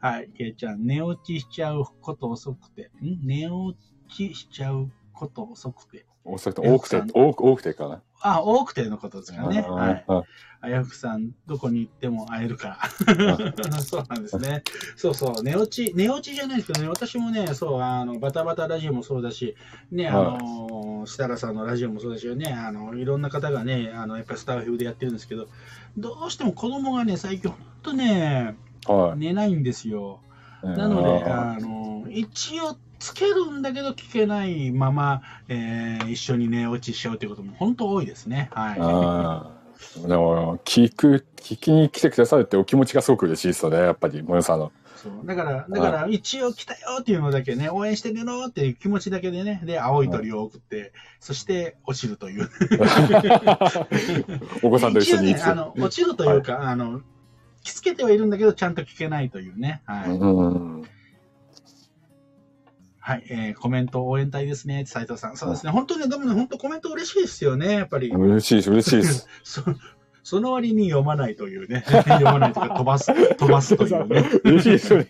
[0.00, 3.20] はい、ケイちゃん、寝落ちしちゃうこと遅くて、ん？
[3.24, 6.06] 寝落ちしちゃうこと遅くて。
[6.24, 8.02] 遅くて多くて、多くてかな。
[8.20, 9.62] あ、多くてのことですかね。
[9.62, 10.04] はい。
[10.08, 10.22] うん
[10.62, 12.80] あやふくさん、どこに行っても会えるか
[13.14, 13.58] ら。
[13.80, 14.62] そうなんですね。
[14.96, 19.54] そうそう、寝落ち、寝落ちじゃないですけどね、私もね、そう、あの、バタバタラジオもそうだし、
[19.92, 25.46] ね、あはいの、設楽さんのラジオもそうですよね、あの、いろんな方がね、あの、やっぱりスターフィでやってるんですけど、
[25.96, 28.56] どうしても子供がね、最近ほんとね、
[28.88, 29.18] はい。
[29.18, 30.20] 寝ないんですよ。
[30.62, 38.50] なので、あの、一応つけるんだけど聞けないまま、えー一緒に寝落ちしちゃうということも本当多いですね。
[38.52, 38.80] はい。
[38.80, 39.56] ああ。
[40.06, 44.72] でも、聞く、聞きに来てくださるってお気持ちがすごく嬉しいですよね、やっぱり、もよさんの。
[44.96, 52.48] そうだから、だから一応来たよっていうのだけね、応援してねろっていう気持ちだけでね、で、青い鳥を送って、そして落ちるという。
[54.62, 57.02] お子さんと一緒に一応ね、あの、落ちるというか、あの、
[57.62, 59.82] 着付けてはいるんだけど、ちゃんと聞けないというね。
[59.84, 60.10] はい。
[60.10, 60.82] うん。
[63.06, 65.36] はい、えーコメント応援隊ですね、斉藤さん。
[65.36, 68.10] そうですね、本当にね、でもね、本当コメント嬉しいですよね、やっぱり。
[68.10, 69.28] 嬉しいです、嬉しいです。
[69.44, 69.62] そ
[70.24, 71.84] その割に読まないというね。
[71.86, 74.24] 読まないというか、飛ばす、 飛ばすというね。
[74.42, 75.06] 嬉しいですよね。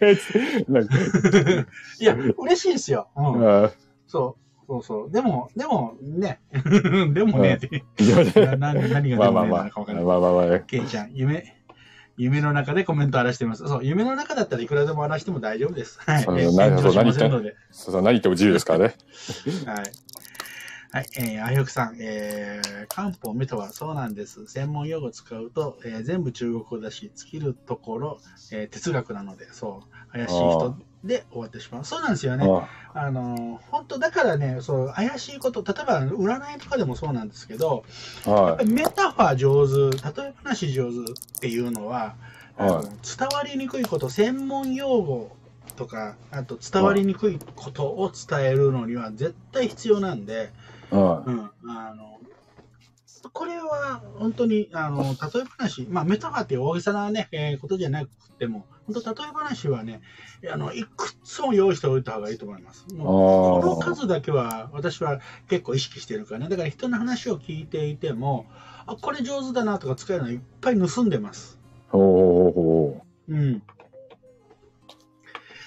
[1.98, 3.08] いや、嬉しいですよ。
[3.16, 3.64] うん。
[3.64, 3.70] あ
[4.06, 4.66] そう。
[4.66, 5.10] そうそう。
[5.10, 6.40] でも、でも、ね。
[7.14, 7.58] でもね、
[8.58, 10.04] 何何がでもねなのかわかんない。
[10.04, 11.55] まあまあまあ、ケイちゃん、夢、
[12.16, 13.66] 夢の中でコメント荒らしてます。
[13.66, 16.00] そう、夢の中だったらいくらでも荒らしても大丈夫です。
[16.00, 16.22] はい。
[16.24, 17.56] そうえ何炎上しませんので。
[17.70, 18.94] そう何言っても自由ですからね。
[19.66, 19.92] はい。
[20.92, 24.46] はい、えー、あゆくさん、えー、漢方メタはそうなんです。
[24.46, 28.20] 専門用語使うと、えー全部中国語だし、尽きるところ、
[28.52, 31.84] えー哲学なので、そう、怪しい人で終わってしまう。
[31.84, 32.46] そうなんですよね。
[32.48, 37.84] ああのー、本当だからね、そう、怪しいこと、例えば占いとかでもそうなんですけど、
[38.26, 38.66] あはい。
[38.66, 42.14] メタファー上手、例え話上手っていうのは、
[42.56, 42.86] はい
[43.18, 45.36] 伝わりにくいこと、専門用語
[45.76, 50.50] とか、あと伝わりにくいことを伝えるのには絶対必要なんで、
[50.90, 52.18] はうん、あの、
[53.32, 60.00] これは本当に、あの、例え話、まあ、メタファーっていう大げさなね、えーことじゃなくても、本当例え話はね、
[60.52, 62.86] あの、いくつも用意しておいた方がいいと思います。
[62.94, 66.48] もうこの数だけは私は結構意識してるからね。
[66.48, 68.46] だから人の話を聞いていても、
[68.86, 71.58] あ、これ上手だなとか使えるのいっぱい盗んでます。
[71.88, 71.90] い。
[71.90, 73.62] ほうん。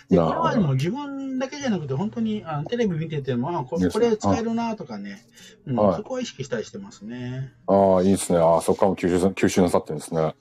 [0.10, 5.22] で、これはでも自分だけじゃなくて、本当にあのテレビ見てても、あここれ使えるなとかね、
[5.68, 7.54] うんはいそこは意識したりしてますね。
[7.68, 7.74] う。
[7.74, 8.40] ああ、いいですね。
[8.40, 10.34] ああ、そこからも吸収さ吸収なさってるんですね。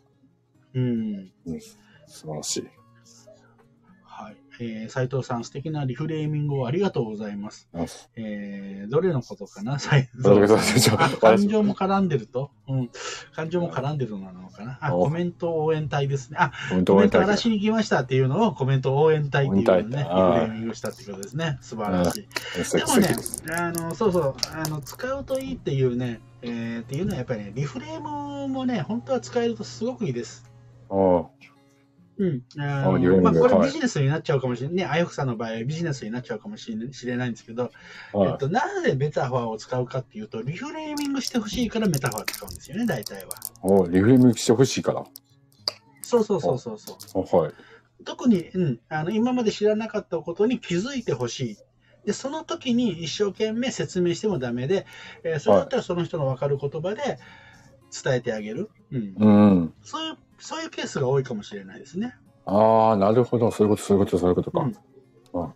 [0.74, 1.32] うん。
[2.08, 2.68] 素晴らしい。
[4.02, 4.36] はい。
[4.60, 7.68] えー、斉藤さん、素敵なリフレーミングをありがとうございます。
[7.72, 7.84] あ
[8.16, 9.78] えー、どれのことかな？
[9.78, 12.50] 斉どれのことちょあ 感情も絡んでると？
[12.66, 12.90] うん。
[13.32, 14.78] 感情も絡んでるのなのかな？
[14.80, 16.38] あ、おコメント応援隊ですね。
[16.40, 16.50] あ、
[16.84, 21.58] コメントらしに来ましたっていうのをコメント応援隊っていうのをね、リフレーーミングしたっていうことですね。
[21.60, 22.76] 素晴らしい。
[22.76, 23.14] でもね
[23.56, 30.50] あの、そうそう、あの、使うといいっていうね、えーっていうのはやっぱりね、リフレームもね、本当は使えるとすごくいいです。
[30.90, 31.26] あ
[32.18, 32.42] うん。
[32.56, 34.76] まあ、これはいビジネスになっちゃうかもしれない。
[34.76, 36.76] ね、あゆふさんの場合はビジネスになっちゃうかもしれ
[37.16, 37.70] ないんですけど、
[38.12, 38.30] あ、はい。
[38.32, 43.30] えっと、なぜメタファーを使うかっていうと、リフレーミングしてほしいからメタファー使うんですよね、大体は。
[43.62, 45.04] おリフレームしてほしいから。
[46.02, 47.24] そうそうそうそうそう。
[47.24, 47.52] あはい。
[48.04, 51.56] 特に、うん、あの今まで知らなかったことに気づいてほしい。
[52.04, 54.86] で、その時に一生懸命説明してもダメで、
[55.24, 57.18] えーそれだったらその人の分かる言葉で
[58.02, 58.70] 伝えてあげる。
[58.92, 59.14] うん。
[59.16, 59.28] う
[59.64, 59.74] ん。
[59.82, 62.14] そういう、そういうケースが多いかもしれないですね。
[62.46, 63.50] ああ、なるほど。
[63.50, 64.60] そういうこと、そういうこと、そういうことか。
[64.60, 64.76] うん
[65.32, 65.52] そ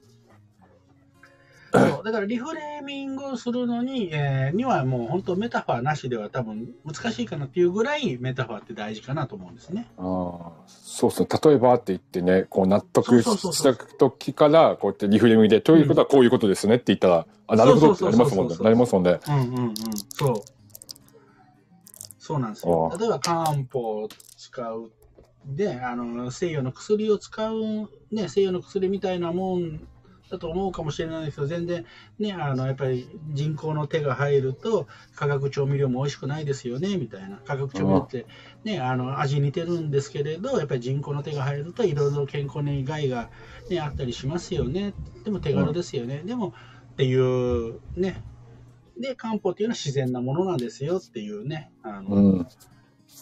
[2.03, 9.87] うだからリフレーミングをするのに、えーにはもう本当メタファーなしでは多分難しいかなっていうぐらいメタファーって大事かなと思うんですね。
[9.97, 10.05] ああ、
[10.66, 11.29] そうそう。
[11.49, 18.57] 例えばって言ってね、こう納得した時から、こうやってリフレーミングで、ということはこういうことですねって言ったら、あ、なるほどってなりますもんね。
[18.61, 19.18] なりますもんね。
[19.27, 19.75] うんうんうん。
[20.11, 20.35] そう。
[22.25, 24.93] そうなんですよ例えば漢方を使う。
[25.45, 29.89] で、あの、西洋の薬を使う、ね、西洋の薬みたいなもん
[30.31, 31.85] だと思うかもしれないですけど、全然、
[32.21, 37.41] ね、あの、やっぱり人工の手が入ると、化学調味料も美味しくないですよね、みたいな。
[37.41, 38.29] 化学調味料って、
[38.63, 43.31] ね、あの、味似てるんですけれど、やっぱり人工の手が入ると、いろいろ健康に害が、
[43.69, 44.95] ね、あったりしますよね。
[45.25, 46.23] でも手軽ですよね。
[46.25, 46.53] でも、っ
[46.97, 48.25] ていう、ね、
[48.99, 52.47] で、漢方っていうのは自然なものなんですよっていうね、あの、うん。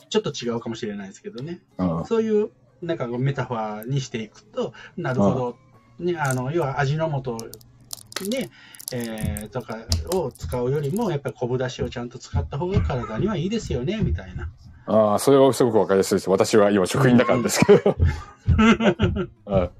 [0.08, 2.04] ちょっと違うかもしれないですけどね、うん。
[2.04, 2.50] そういう
[2.82, 5.56] なんかメタファーにしていくと、なるほ
[5.98, 7.36] ど、ね、あの要は味の素
[8.28, 8.50] で、
[8.92, 9.76] えーとか
[10.14, 14.48] を使うよりも、やっぱり昆布だしをちゃんと使った方が体にはいいですよねみたいな。
[14.86, 16.30] ああ、それはすごくわかりやすいです。
[16.30, 17.96] 私は今職員だからですけど。
[19.46, 19.70] う ん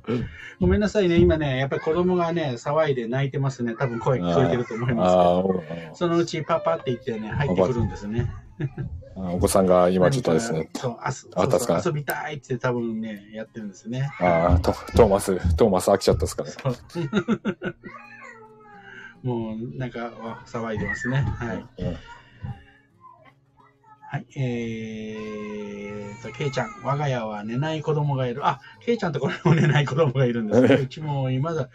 [0.61, 8.31] ごめんなさいね、今ね、やっぱり子供がね、騒いで泣いてますね、多分声聞こえてると思いますけあど、ーそのうちパパって言ってね、入ってくるんですね。
[9.17, 10.69] お子さんが今ちょっとですね。
[11.85, 14.11] 遊びたいって多分ね、やってるんですね。
[14.21, 16.75] ああ、トトーマス、トーマス飽きちゃったですかね。
[19.23, 21.19] もうなんかわ騒いでますね。
[21.21, 21.57] はい。
[21.57, 21.97] うん
[24.13, 24.27] はい。
[24.35, 28.45] えーと、ケイちゃん、我が家は寝ない子供がいる。
[28.45, 30.75] あ、ケイちゃんとこれも寝ない子供がいるんですね。
[30.83, 31.69] うちも今だ、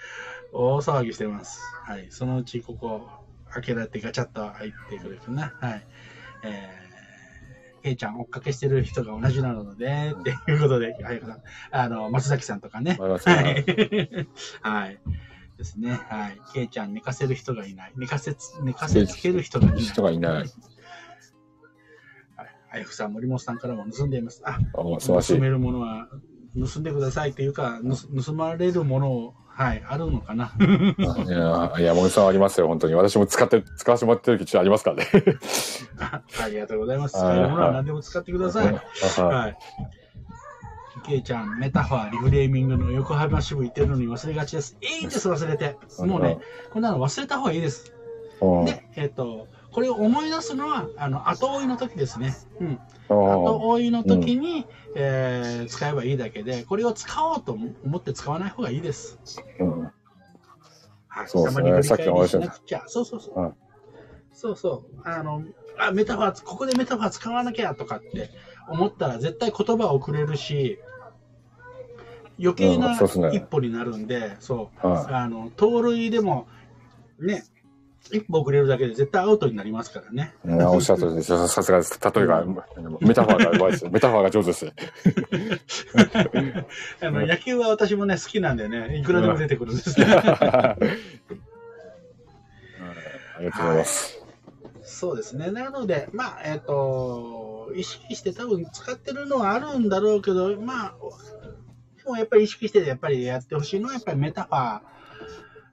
[0.52, 1.62] 大騒ぎしてます。
[1.86, 2.08] はい。
[2.10, 3.08] そのうちここ、
[3.52, 5.54] 開けられてガチャッと入ってくるかな。
[5.62, 5.88] はい。
[6.44, 11.22] えー、ケイちゃん追っかけしてる人が同じなので、っていうことで、はい、
[11.72, 12.98] あの、松崎さんとかね。
[13.00, 13.66] はい。
[14.62, 15.00] はい。
[15.58, 16.00] ですね。
[16.10, 16.42] はい。
[16.54, 17.94] ケイちゃん寝かせる人がいない。
[17.96, 19.80] 寝かせつ、寝かせつける人がいない。
[19.82, 20.34] 人がいない。
[20.34, 20.50] はい。
[22.72, 24.42] あやふさん、森本さんからも盗んでいます。
[24.46, 25.40] あ、あ盗。
[25.40, 26.10] めるものは
[26.60, 30.52] 盗んでくださいというか、盗盗まれるものを、はい、あるのかな。
[30.60, 32.94] いや、いや森さんありますよ、本当に。
[32.94, 35.08] 私も使って、使わせてもらってる時ありますからね。
[36.00, 37.16] あありがとうございます。
[37.16, 38.74] はい使えるものは何でも使ってください。
[38.74, 39.58] ははい。
[41.06, 44.78] ケイちゃん、メタファー、リフレーミングの横浜支部行ってるのに忘れがちです。
[44.82, 45.78] いいんです、忘れて。
[46.00, 46.40] もうね、
[46.72, 47.92] こんなの忘れた方がいいです。
[48.42, 52.36] うんで、えっ、と、これを思い出すのは、あの、後追いの時ですね。
[52.60, 52.68] うん。
[52.68, 54.66] うん後追いの時に、
[54.96, 59.20] えー使えばいいだけで、これを使おうと思って使わない方がいいです。
[59.60, 59.92] うん
[61.08, 61.28] はい。
[61.28, 62.84] そうですねたまに振りさっきの話返りしなくちゃ。
[62.88, 63.42] そうそうそう。
[63.42, 63.54] うん
[64.36, 65.02] そうそう。
[65.06, 65.44] あの、
[65.80, 68.30] あ、メタファー、ここでメタファー使わなきゃとかって
[68.68, 70.78] 思ったら絶対言葉をくれるし、
[72.40, 72.94] 余計うな
[73.32, 74.88] 一歩になるんで、そう。
[74.88, 76.48] はあの、盗塁でも、
[77.20, 77.46] ね、
[78.12, 80.34] 一歩遅れるだけで絶対アウトになりますからね。
[80.46, 80.50] い。
[80.50, 81.28] いやおっしゃるとりです。
[81.28, 82.00] ささすがです。
[82.00, 82.46] 例えが、
[83.02, 83.86] メタファーがうまいです。
[83.90, 84.74] メタファーが上手です。
[87.02, 90.06] あの、野球は私もね、好きなんでね、いくらでも出てくるんですね。
[93.38, 94.24] ありがとうございます。
[94.84, 95.52] そうですね。
[95.52, 100.96] なので、まあ、えっ、と、意識して多分使ってるのはあるんだろうけど、まあ、
[102.06, 104.82] でもやっぱり意識してやっぱりやってほしいのはやっぱりメタファー。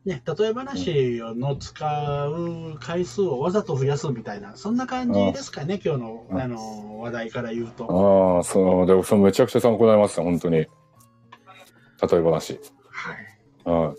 [0.05, 8.37] ね、例え話の使う回数をわざと増やすみたいな、そんな感じですかね、今日のうんあの話題から言うと。
[8.37, 10.57] ああ、そう、でも、そのめちゃくちゃ参考になりますね、本当に。
[10.57, 12.59] 例え話。
[12.91, 13.71] はい。
[13.71, 13.95] は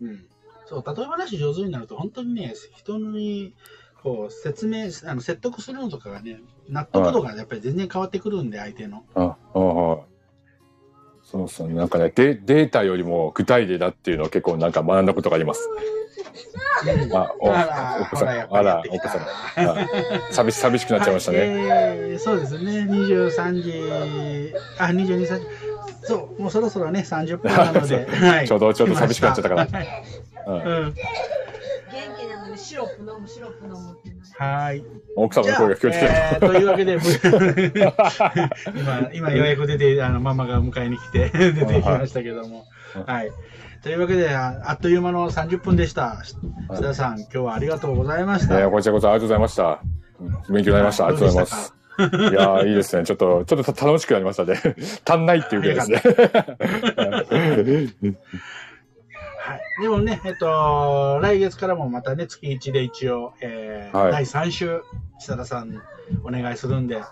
[0.00, 0.04] い。
[0.04, 0.24] うん。
[0.66, 3.52] そう、例え話上手になると、本当にね、人に、
[4.02, 9.04] こう、説明、あの説得するのとかがね、納得度がやっぱり全然変わってくるんで、相手の。
[9.14, 10.10] あ、あはい。
[11.30, 15.68] そうそう、なんかね、デデータよりも具体例だっていうのは結構なんか学んだことがあります。
[16.84, 17.52] う んあ、お、お
[18.06, 18.82] 子さん、あら。
[18.88, 19.20] お子さん。
[19.68, 19.88] あ
[20.32, 21.38] 寂し、寂しくなっちゃいましたね。
[21.38, 25.46] はいえーそうですね、23時、あ、22、3時。
[26.02, 28.48] そう、もうそろそろね、30分なので、 はい。
[28.48, 29.86] ちょうどちょうど寂しくなっちゃったから来まし
[30.46, 30.54] うん。
[30.54, 30.94] 元
[32.18, 34.09] 気なのにシロップ飲むシロップ飲むって。
[34.40, 34.82] はい。
[35.16, 36.98] 奥様の声が聞こえてきえーというわけで、
[38.74, 42.64] 今、今ようやく出て、あの、ママが迎えに来て、 出てきましたけども。
[43.04, 43.30] はい。
[43.82, 46.24] というわけで、ああっという間の30分でした。
[46.24, 46.34] し
[46.70, 48.54] 志田さん、今日はありがとうございました。
[48.54, 48.64] た。
[48.64, 49.80] ね、こちらこそありがとうございました。
[50.20, 51.06] うん勉強になりました。
[51.06, 51.74] ありがとうございます。
[51.98, 53.04] いやーいいですね。
[53.04, 54.58] ちょっと、ちょっと楽しくなりましたね。
[55.04, 56.02] 足んないっていうぐらいですね。
[59.50, 59.82] はい。
[59.82, 64.82] でもね、えっと、来月からもまたね、月1で一応、えーはい第3週、
[65.18, 65.80] 久田さん
[66.22, 67.02] お願いするんで、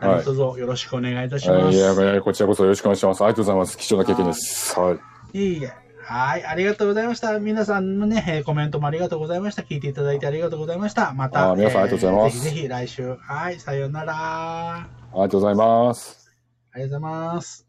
[0.00, 1.64] 何卒よろしくお願いいたします。
[1.64, 3.22] はいいやいや、こちらこそよろしくお願いします。
[3.22, 3.76] ありがとうございます。
[3.78, 4.78] 貴重な経験です。
[4.78, 4.92] は
[5.32, 5.38] い。
[5.38, 5.72] いえいえ。
[6.04, 7.38] はい、ありがとうございました。
[7.38, 9.62] 皆さんのね、えーコメントもありがとうございました。
[9.62, 11.12] 聞いていただいてありがとうございました。
[11.14, 13.16] また、皆さんありがとうございますえーぜひぜひ来週。
[13.20, 14.14] はい、さようなら。
[14.14, 16.28] あありがとうございます。
[16.78, 17.67] りがとうございます。